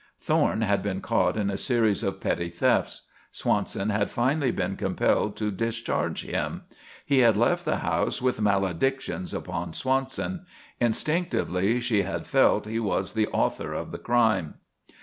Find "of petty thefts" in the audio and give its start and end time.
2.01-3.03